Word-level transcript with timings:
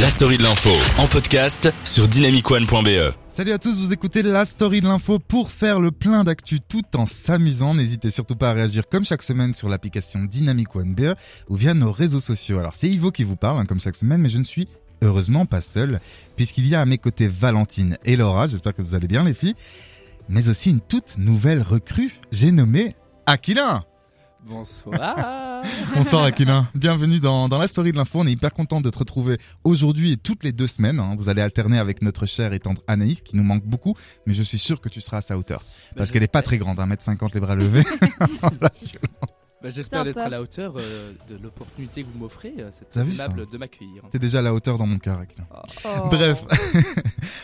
La 0.00 0.10
story 0.10 0.38
de 0.38 0.44
l'info 0.44 0.70
en 1.02 1.08
podcast 1.08 1.72
sur 1.82 2.06
dynamicone.be. 2.06 3.12
Salut 3.26 3.50
à 3.50 3.58
tous, 3.58 3.80
vous 3.80 3.92
écoutez 3.92 4.22
la 4.22 4.44
story 4.44 4.80
de 4.80 4.86
l'info 4.86 5.18
pour 5.18 5.50
faire 5.50 5.80
le 5.80 5.90
plein 5.90 6.22
d'actu 6.22 6.60
tout 6.60 6.84
en 6.94 7.04
s'amusant. 7.04 7.74
N'hésitez 7.74 8.10
surtout 8.10 8.36
pas 8.36 8.50
à 8.50 8.52
réagir 8.52 8.88
comme 8.88 9.04
chaque 9.04 9.24
semaine 9.24 9.54
sur 9.54 9.68
l'application 9.68 10.20
Dynamic 10.22 10.76
One 10.76 10.94
BE 10.94 11.16
ou 11.48 11.56
via 11.56 11.74
nos 11.74 11.90
réseaux 11.90 12.20
sociaux. 12.20 12.60
Alors 12.60 12.76
c'est 12.76 12.88
Ivo 12.88 13.10
qui 13.10 13.24
vous 13.24 13.34
parle 13.34 13.58
hein, 13.58 13.66
comme 13.66 13.80
chaque 13.80 13.96
semaine, 13.96 14.20
mais 14.20 14.28
je 14.28 14.38
ne 14.38 14.44
suis 14.44 14.68
heureusement 15.02 15.46
pas 15.46 15.60
seul 15.60 15.98
puisqu'il 16.36 16.68
y 16.68 16.76
a 16.76 16.80
à 16.80 16.86
mes 16.86 16.98
côtés 16.98 17.26
Valentine 17.26 17.98
et 18.04 18.14
Laura. 18.14 18.46
J'espère 18.46 18.74
que 18.74 18.82
vous 18.82 18.94
allez 18.94 19.08
bien 19.08 19.24
les 19.24 19.34
filles. 19.34 19.56
Mais 20.28 20.48
aussi 20.48 20.70
une 20.70 20.80
toute 20.80 21.18
nouvelle 21.18 21.60
recrue. 21.60 22.20
J'ai 22.30 22.52
nommé 22.52 22.94
Aquilin. 23.26 23.84
Bonsoir. 24.46 25.47
Bonsoir 25.94 26.24
Aquilin, 26.24 26.68
bienvenue 26.74 27.20
dans, 27.20 27.48
dans 27.48 27.58
la 27.58 27.68
story 27.68 27.92
de 27.92 27.96
l'info. 27.96 28.20
On 28.20 28.26
est 28.26 28.32
hyper 28.32 28.52
content 28.52 28.80
de 28.80 28.90
te 28.90 28.98
retrouver 28.98 29.38
aujourd'hui 29.64 30.12
et 30.12 30.16
toutes 30.16 30.44
les 30.44 30.52
deux 30.52 30.66
semaines. 30.66 30.98
hein. 31.00 31.14
Vous 31.18 31.28
allez 31.28 31.42
alterner 31.42 31.78
avec 31.78 32.02
notre 32.02 32.26
chère 32.26 32.52
et 32.52 32.58
tendre 32.60 32.82
Anaïs 32.86 33.22
qui 33.22 33.36
nous 33.36 33.42
manque 33.42 33.64
beaucoup, 33.64 33.94
mais 34.26 34.34
je 34.34 34.42
suis 34.42 34.58
sûr 34.58 34.80
que 34.80 34.88
tu 34.88 35.00
seras 35.00 35.18
à 35.18 35.20
sa 35.20 35.36
hauteur. 35.38 35.64
Parce 35.96 36.10
qu'elle 36.10 36.22
est 36.22 36.32
pas 36.32 36.42
très 36.42 36.58
grande, 36.58 36.78
1m50 36.78 37.30
les 37.34 37.40
bras 37.40 37.54
levés. 37.54 37.84
Bah, 39.60 39.70
J'espère 39.70 40.04
d'être 40.04 40.18
à 40.18 40.28
la 40.28 40.40
hauteur 40.40 40.74
euh, 40.76 41.12
de 41.28 41.36
l'opportunité 41.36 42.04
que 42.04 42.08
vous 42.12 42.18
m'offrez. 42.20 42.54
euh, 42.60 42.68
C'est 42.70 42.88
très 42.88 43.00
aimable 43.10 43.48
de 43.50 43.58
m'accueillir. 43.58 44.04
T'es 44.12 44.20
déjà 44.20 44.38
à 44.38 44.42
la 44.42 44.54
hauteur 44.54 44.78
dans 44.78 44.86
mon 44.86 44.98
cœur 45.00 45.18
Aquilin. 45.18 45.48
Oh. 45.84 45.88
Bref. 46.12 46.44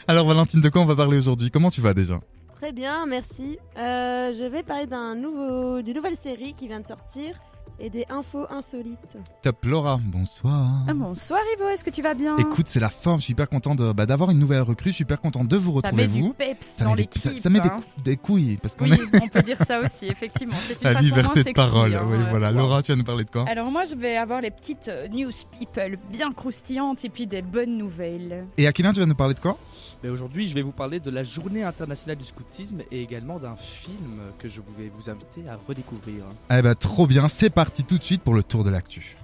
Alors 0.06 0.24
Valentine, 0.28 0.60
de 0.60 0.68
quoi 0.68 0.80
on 0.82 0.84
va 0.84 0.94
parler 0.94 1.16
aujourd'hui? 1.16 1.50
Comment 1.50 1.72
tu 1.72 1.80
vas 1.80 1.92
déjà? 1.92 2.20
Très 2.54 2.70
bien, 2.70 3.04
merci. 3.06 3.58
Euh, 3.76 4.32
je 4.32 4.44
vais 4.44 4.62
parler 4.62 4.86
d'un 4.86 5.16
nouveau, 5.16 5.82
d'une 5.82 5.96
nouvelle 5.96 6.14
série 6.14 6.54
qui 6.54 6.68
vient 6.68 6.78
de 6.78 6.86
sortir 6.86 7.34
et 7.80 7.90
des 7.90 8.06
infos 8.08 8.46
insolites. 8.50 9.18
Top 9.42 9.64
Laura, 9.64 9.98
bonsoir. 10.02 10.70
Ah, 10.88 10.94
bonsoir 10.94 11.40
Ivo, 11.56 11.68
est-ce 11.68 11.82
que 11.84 11.90
tu 11.90 12.02
vas 12.02 12.14
bien? 12.14 12.36
Écoute, 12.36 12.68
c'est 12.68 12.80
la 12.80 12.88
forme, 12.88 13.18
je 13.20 13.24
suis 13.24 13.32
hyper 13.32 13.48
content 13.48 13.74
de, 13.74 13.92
bah, 13.92 14.06
d'avoir 14.06 14.30
une 14.30 14.38
nouvelle 14.38 14.62
recrue, 14.62 14.90
je 14.90 14.96
suis 14.96 15.02
hyper 15.02 15.20
content 15.20 15.44
de 15.44 15.56
vous 15.56 15.70
ça 15.72 15.76
retrouver 15.88 16.06
met 16.06 16.12
du 16.14 16.20
vous. 16.22 16.32
peps 16.32 16.66
Ça 16.66 16.84
dans 16.84 16.90
met, 16.90 16.96
des, 16.96 17.02
l'équipe. 17.02 17.22
ça, 17.22 17.30
ça 17.36 17.50
met 17.50 17.60
des, 17.60 17.68
hein. 17.68 17.76
cou- 17.76 18.02
des 18.02 18.16
couilles, 18.16 18.56
parce 18.62 18.76
qu'on 18.76 18.84
Oui, 18.90 18.92
est 19.12 19.22
on 19.22 19.28
peut 19.28 19.42
dire 19.42 19.58
ça 19.66 19.80
aussi, 19.80 20.06
effectivement. 20.06 20.54
C'est 20.66 20.74
une 20.82 20.88
la 20.88 20.92
façon 20.94 21.04
liberté 21.04 21.28
de 21.40 21.44
sexy, 21.44 21.52
parole. 21.54 21.94
hein, 21.94 22.04
oui, 22.06 22.16
euh, 22.18 22.30
voilà. 22.30 22.52
Laura, 22.52 22.82
tu 22.82 22.92
vas 22.92 22.96
nous 22.96 23.04
parler 23.04 23.24
de 23.24 23.30
quoi? 23.30 23.44
Alors 23.48 23.70
moi, 23.70 23.84
je 23.84 23.94
vais 23.96 24.16
avoir 24.16 24.40
les 24.40 24.50
petites 24.52 24.88
euh, 24.88 25.08
news 25.08 25.32
people 25.58 25.98
bien 26.12 26.32
croustillantes 26.32 27.04
et 27.04 27.08
puis 27.08 27.26
des 27.26 27.42
bonnes 27.42 27.76
nouvelles. 27.76 28.46
Et 28.56 28.66
Aquilin, 28.68 28.92
tu 28.92 29.00
vas 29.00 29.06
nous 29.06 29.14
parler 29.16 29.34
de 29.34 29.40
quoi? 29.40 29.58
Mais 30.04 30.10
aujourd'hui, 30.10 30.46
je 30.46 30.54
vais 30.54 30.60
vous 30.62 30.70
parler 30.72 31.00
de 31.00 31.10
la 31.10 31.22
journée 31.22 31.62
internationale 31.64 32.18
du 32.18 32.24
scoutisme 32.26 32.82
et 32.92 33.02
également 33.02 33.38
d'un 33.38 33.56
film 33.56 34.20
que 34.38 34.48
je 34.50 34.60
vais 34.78 34.90
vous 34.92 35.08
inviter 35.08 35.48
à 35.48 35.58
redécouvrir. 35.66 36.24
Eh 36.50 36.60
ben 36.60 36.74
trop 36.74 37.06
bien, 37.06 37.26
c'est 37.28 37.48
parti 37.50 37.63
tout 37.70 37.98
de 37.98 38.02
suite 38.02 38.22
pour 38.22 38.34
le 38.34 38.42
tour 38.42 38.64
de 38.64 38.70
l'actu. 38.70 39.16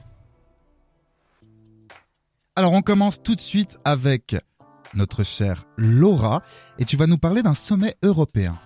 Alors 2.57 2.73
on 2.73 2.83
commence 2.83 3.23
tout 3.23 3.35
de 3.35 3.41
suite 3.41 3.79
avec 3.85 4.37
notre 4.95 5.23
chère 5.23 5.67
Laura 5.77 6.43
et 6.79 6.85
tu 6.85 6.97
vas 6.97 7.07
nous 7.07 7.19
parler 7.19 7.43
d'un 7.43 7.55
sommet 7.55 7.97
européen. 8.03 8.59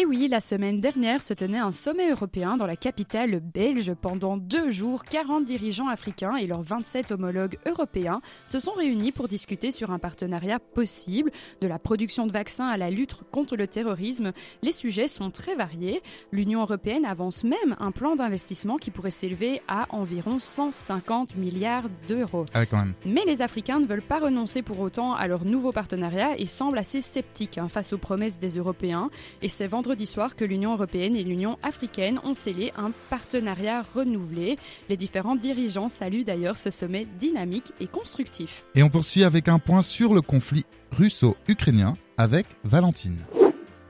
Et 0.00 0.04
oui, 0.04 0.28
la 0.28 0.38
semaine 0.38 0.80
dernière 0.80 1.20
se 1.22 1.34
tenait 1.34 1.58
un 1.58 1.72
sommet 1.72 2.08
européen 2.08 2.56
dans 2.56 2.68
la 2.68 2.76
capitale 2.76 3.40
belge. 3.40 3.92
Pendant 4.00 4.36
deux 4.36 4.70
jours, 4.70 5.02
40 5.02 5.44
dirigeants 5.44 5.88
africains 5.88 6.36
et 6.36 6.46
leurs 6.46 6.62
27 6.62 7.10
homologues 7.10 7.58
européens 7.66 8.20
se 8.46 8.60
sont 8.60 8.70
réunis 8.70 9.10
pour 9.10 9.26
discuter 9.26 9.72
sur 9.72 9.90
un 9.90 9.98
partenariat 9.98 10.60
possible, 10.60 11.32
de 11.60 11.66
la 11.66 11.80
production 11.80 12.28
de 12.28 12.32
vaccins 12.32 12.68
à 12.68 12.76
la 12.76 12.90
lutte 12.90 13.16
contre 13.32 13.56
le 13.56 13.66
terrorisme. 13.66 14.30
Les 14.62 14.70
sujets 14.70 15.08
sont 15.08 15.32
très 15.32 15.56
variés. 15.56 16.00
L'Union 16.30 16.60
européenne 16.60 17.04
avance 17.04 17.42
même 17.42 17.74
un 17.80 17.90
plan 17.90 18.14
d'investissement 18.14 18.76
qui 18.76 18.92
pourrait 18.92 19.10
s'élever 19.10 19.62
à 19.66 19.92
environ 19.92 20.38
150 20.38 21.34
milliards 21.34 21.88
d'euros. 22.06 22.46
Ah. 22.54 22.62
Mais 23.04 23.24
les 23.26 23.42
Africains 23.42 23.80
ne 23.80 23.86
veulent 23.86 24.00
pas 24.02 24.20
renoncer 24.20 24.62
pour 24.62 24.78
autant 24.78 25.14
à 25.14 25.26
leur 25.26 25.44
nouveau 25.44 25.72
partenariat 25.72 26.38
et 26.38 26.46
semblent 26.46 26.78
assez 26.78 27.00
sceptiques 27.00 27.58
hein, 27.58 27.66
face 27.66 27.92
aux 27.92 27.98
promesses 27.98 28.38
des 28.38 28.58
Européens. 28.58 29.10
Et 29.42 29.48
vendredi 29.88 30.04
soir 30.04 30.36
que 30.36 30.44
l'Union 30.44 30.74
européenne 30.74 31.16
et 31.16 31.24
l'Union 31.24 31.56
africaine 31.62 32.20
ont 32.22 32.34
scellé 32.34 32.74
un 32.76 32.90
partenariat 33.08 33.80
renouvelé. 33.80 34.58
Les 34.90 34.98
différents 34.98 35.34
dirigeants 35.34 35.88
saluent 35.88 36.24
d'ailleurs 36.24 36.58
ce 36.58 36.68
sommet 36.68 37.06
dynamique 37.18 37.72
et 37.80 37.86
constructif. 37.86 38.66
Et 38.74 38.82
on 38.82 38.90
poursuit 38.90 39.24
avec 39.24 39.48
un 39.48 39.58
point 39.58 39.80
sur 39.80 40.12
le 40.12 40.20
conflit 40.20 40.66
russo-ukrainien 40.92 41.94
avec 42.18 42.44
Valentine. 42.64 43.16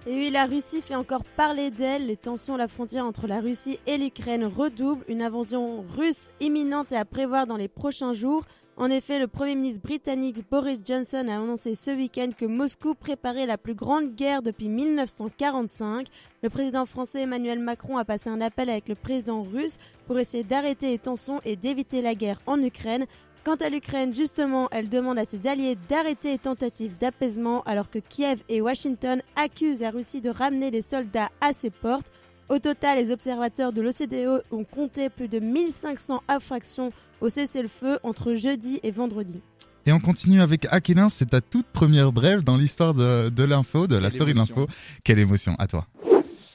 Et 0.06 0.14
oui, 0.14 0.30
la 0.30 0.46
Russie 0.46 0.82
fait 0.82 0.94
encore 0.94 1.24
parler 1.24 1.72
d'elle. 1.72 2.06
Les 2.06 2.16
tensions 2.16 2.54
à 2.54 2.58
la 2.58 2.68
frontière 2.68 3.04
entre 3.04 3.26
la 3.26 3.40
Russie 3.40 3.80
et 3.88 3.98
l'Ukraine 3.98 4.44
redoublent. 4.44 5.04
Une 5.08 5.20
invasion 5.20 5.84
russe 5.96 6.30
imminente 6.38 6.92
est 6.92 6.96
à 6.96 7.04
prévoir 7.04 7.48
dans 7.48 7.56
les 7.56 7.66
prochains 7.66 8.12
jours. 8.12 8.44
En 8.80 8.90
effet, 8.90 9.18
le 9.18 9.26
Premier 9.26 9.56
ministre 9.56 9.82
britannique 9.82 10.48
Boris 10.48 10.78
Johnson 10.84 11.26
a 11.28 11.34
annoncé 11.34 11.74
ce 11.74 11.90
week-end 11.90 12.30
que 12.38 12.44
Moscou 12.44 12.94
préparait 12.94 13.44
la 13.44 13.58
plus 13.58 13.74
grande 13.74 14.14
guerre 14.14 14.40
depuis 14.40 14.68
1945. 14.68 16.06
Le 16.44 16.48
président 16.48 16.86
français 16.86 17.22
Emmanuel 17.22 17.58
Macron 17.58 17.96
a 17.96 18.04
passé 18.04 18.30
un 18.30 18.40
appel 18.40 18.70
avec 18.70 18.88
le 18.88 18.94
président 18.94 19.42
russe 19.42 19.78
pour 20.06 20.20
essayer 20.20 20.44
d'arrêter 20.44 20.90
les 20.90 20.98
tensions 21.00 21.40
et 21.44 21.56
d'éviter 21.56 22.02
la 22.02 22.14
guerre 22.14 22.40
en 22.46 22.62
Ukraine. 22.62 23.06
Quant 23.42 23.56
à 23.56 23.68
l'Ukraine, 23.68 24.14
justement, 24.14 24.68
elle 24.70 24.88
demande 24.88 25.18
à 25.18 25.24
ses 25.24 25.48
alliés 25.48 25.76
d'arrêter 25.88 26.30
les 26.30 26.38
tentatives 26.38 26.96
d'apaisement 27.00 27.64
alors 27.64 27.90
que 27.90 27.98
Kiev 27.98 28.44
et 28.48 28.60
Washington 28.60 29.22
accusent 29.34 29.80
la 29.80 29.90
Russie 29.90 30.20
de 30.20 30.30
ramener 30.30 30.70
les 30.70 30.82
soldats 30.82 31.30
à 31.40 31.52
ses 31.52 31.70
portes. 31.70 32.12
Au 32.48 32.58
total, 32.58 32.96
les 32.98 33.10
observateurs 33.10 33.72
de 33.74 33.82
l'OCDE 33.82 34.42
ont 34.50 34.64
compté 34.64 35.10
plus 35.10 35.28
de 35.28 35.38
1500 35.38 36.22
infractions 36.28 36.92
au 37.20 37.28
cessez-le-feu 37.28 37.98
entre 38.02 38.34
jeudi 38.34 38.80
et 38.82 38.90
vendredi. 38.90 39.40
Et 39.84 39.92
on 39.92 40.00
continue 40.00 40.40
avec 40.40 40.66
Aquilin, 40.70 41.10
c'est 41.10 41.26
ta 41.30 41.40
toute 41.42 41.66
première 41.66 42.10
brève 42.10 42.42
dans 42.42 42.56
l'histoire 42.56 42.94
de, 42.94 43.28
de 43.28 43.44
l'info, 43.44 43.86
de 43.86 43.96
la 43.96 44.08
story 44.10 44.32
de 44.32 44.38
l'info. 44.38 44.66
Quelle 45.04 45.18
émotion, 45.18 45.56
à 45.58 45.66
toi. 45.66 45.86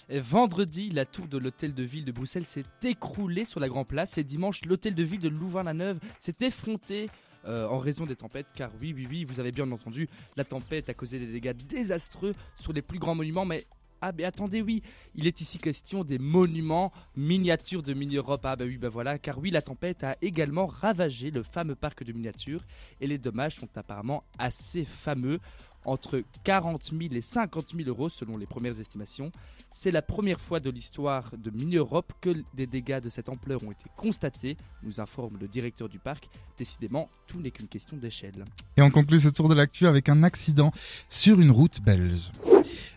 Et 0.09 0.19
vendredi, 0.19 0.89
la 0.89 1.05
tour 1.05 1.27
de 1.27 1.37
l'hôtel 1.37 1.73
de 1.73 1.83
ville 1.83 2.05
de 2.05 2.11
Bruxelles 2.11 2.45
s'est 2.45 2.63
écroulée 2.83 3.45
sur 3.45 3.59
la 3.59 3.69
Grand 3.69 3.85
Place 3.85 4.17
et 4.17 4.23
dimanche, 4.23 4.65
l'hôtel 4.65 4.95
de 4.95 5.03
ville 5.03 5.19
de 5.19 5.29
Louvain-la-Neuve 5.29 5.99
s'est 6.19 6.35
effronté. 6.41 7.07
euh, 7.45 7.67
en 7.67 7.77
raison 7.77 8.05
des 8.05 8.15
tempêtes, 8.15 8.47
car 8.55 8.69
oui, 8.79 8.93
oui, 8.95 9.05
oui, 9.09 9.25
vous 9.25 9.41
avez 9.41 9.51
bien 9.51 9.69
entendu, 9.69 10.07
la 10.37 10.45
tempête 10.45 10.87
a 10.87 10.93
causé 10.93 11.19
des 11.19 11.25
dégâts 11.27 11.53
désastreux 11.67 12.33
sur 12.55 12.71
les 12.71 12.81
plus 12.81 12.99
grands 12.99 13.15
monuments, 13.15 13.43
mais 13.43 13.65
ah, 14.05 14.11
mais 14.17 14.25
attendez, 14.25 14.61
oui, 14.61 14.83
il 15.15 15.27
est 15.27 15.39
ici 15.39 15.59
question 15.59 16.03
des 16.03 16.19
monuments 16.19 16.91
miniatures 17.15 17.81
de 17.81 17.93
mini-Europe. 17.93 18.41
Ah, 18.43 18.57
bah 18.57 18.65
oui, 18.65 18.77
bah 18.77 18.89
voilà, 18.89 19.17
car 19.17 19.39
oui, 19.39 19.49
la 19.49 19.61
tempête 19.61 20.03
a 20.03 20.17
également 20.21 20.65
ravagé 20.65 21.31
le 21.31 21.41
fameux 21.41 21.75
parc 21.75 22.03
de 22.03 22.11
miniatures 22.11 22.65
et 22.99 23.07
les 23.07 23.17
dommages 23.17 23.55
sont 23.55 23.69
apparemment 23.77 24.25
assez 24.37 24.83
fameux, 24.83 25.39
entre 25.85 26.21
40 26.43 26.91
000 26.91 27.13
et 27.13 27.21
50 27.21 27.75
000 27.77 27.87
euros 27.87 28.09
selon 28.09 28.35
les 28.35 28.45
premières 28.45 28.77
estimations. 28.77 29.31
C'est 29.71 29.91
la 29.91 30.01
première 30.01 30.41
fois 30.41 30.59
de 30.59 30.69
l'histoire 30.69 31.31
de 31.37 31.49
Mini-Europe 31.49 32.11
que 32.19 32.43
des 32.53 32.67
dégâts 32.67 32.99
de 32.99 33.07
cette 33.07 33.29
ampleur 33.29 33.63
ont 33.63 33.71
été 33.71 33.85
constatés, 33.95 34.57
nous 34.83 34.99
informe 34.99 35.37
le 35.39 35.47
directeur 35.47 35.87
du 35.87 35.99
parc. 35.99 36.27
Décidément, 36.57 37.09
tout 37.25 37.39
n'est 37.39 37.51
qu'une 37.51 37.69
question 37.69 37.95
d'échelle. 37.95 38.43
Et 38.75 38.81
on 38.81 38.91
conclut 38.91 39.21
ce 39.21 39.29
tour 39.29 39.47
de 39.47 39.55
l'actu 39.55 39.87
avec 39.87 40.09
un 40.09 40.23
accident 40.23 40.73
sur 41.09 41.39
une 41.39 41.51
route 41.51 41.81
belge. 41.81 42.31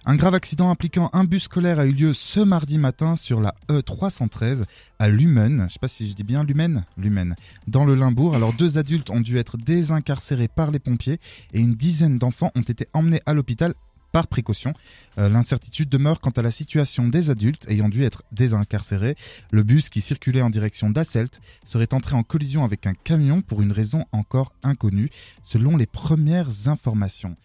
Un 0.08 0.14
grave 0.14 0.34
accident 0.34 0.70
impliquant 0.70 1.10
un 1.12 1.24
bus 1.24 1.42
scolaire 1.42 1.80
a 1.80 1.84
eu 1.86 1.90
lieu 1.90 2.14
ce 2.14 2.38
mardi 2.38 2.78
matin 2.78 3.16
sur 3.16 3.40
la 3.40 3.56
E313 3.68 4.62
à 5.00 5.08
Lumen. 5.08 5.64
Je 5.66 5.72
sais 5.72 5.80
pas 5.80 5.88
si 5.88 6.08
je 6.08 6.14
dis 6.14 6.22
bien 6.22 6.44
Lumen, 6.44 6.84
Lumen, 6.96 7.34
dans 7.66 7.84
le 7.84 7.96
Limbourg. 7.96 8.36
Alors 8.36 8.52
deux 8.52 8.78
adultes 8.78 9.10
ont 9.10 9.18
dû 9.18 9.36
être 9.36 9.56
désincarcérés 9.56 10.46
par 10.46 10.70
les 10.70 10.78
pompiers 10.78 11.18
et 11.52 11.58
une 11.58 11.74
dizaine 11.74 12.18
d'enfants 12.18 12.52
ont 12.54 12.60
été 12.60 12.86
emmenés 12.92 13.20
à 13.26 13.34
l'hôpital 13.34 13.74
par 14.12 14.28
précaution. 14.28 14.74
Euh, 15.18 15.28
L'incertitude 15.28 15.88
demeure 15.88 16.20
quant 16.20 16.30
à 16.30 16.42
la 16.42 16.52
situation 16.52 17.08
des 17.08 17.30
adultes 17.30 17.66
ayant 17.68 17.88
dû 17.88 18.04
être 18.04 18.22
désincarcérés. 18.30 19.16
Le 19.50 19.64
bus 19.64 19.88
qui 19.88 20.00
circulait 20.00 20.40
en 20.40 20.50
direction 20.50 20.88
d'Asselt 20.88 21.40
serait 21.64 21.92
entré 21.92 22.14
en 22.14 22.22
collision 22.22 22.62
avec 22.62 22.86
un 22.86 22.94
camion 22.94 23.42
pour 23.42 23.60
une 23.60 23.72
raison 23.72 24.04
encore 24.12 24.52
inconnue, 24.62 25.10
selon 25.42 25.76
les 25.76 25.86
premières 25.86 26.68
informations. 26.68 27.36